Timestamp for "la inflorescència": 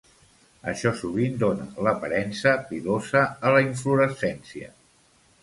3.59-4.73